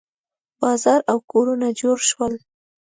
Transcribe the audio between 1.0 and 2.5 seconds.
او کورونه جوړ شول.